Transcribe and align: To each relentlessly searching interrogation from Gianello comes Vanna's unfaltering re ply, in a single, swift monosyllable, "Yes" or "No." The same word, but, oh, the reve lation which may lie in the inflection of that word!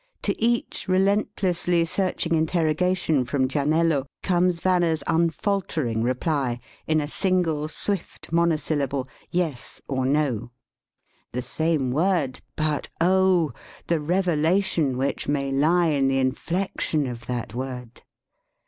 To 0.23 0.35
each 0.43 0.87
relentlessly 0.87 1.85
searching 1.85 2.33
interrogation 2.33 3.23
from 3.23 3.47
Gianello 3.47 4.07
comes 4.23 4.59
Vanna's 4.59 5.03
unfaltering 5.05 6.01
re 6.01 6.15
ply, 6.15 6.59
in 6.87 6.99
a 6.99 7.07
single, 7.07 7.67
swift 7.67 8.31
monosyllable, 8.31 9.07
"Yes" 9.29 9.79
or 9.87 10.07
"No." 10.07 10.49
The 11.33 11.43
same 11.43 11.91
word, 11.91 12.41
but, 12.55 12.89
oh, 12.99 13.51
the 13.85 13.99
reve 13.99 14.25
lation 14.25 14.95
which 14.95 15.27
may 15.27 15.51
lie 15.51 15.89
in 15.89 16.07
the 16.07 16.17
inflection 16.17 17.05
of 17.05 17.27
that 17.27 17.53
word! 17.53 18.01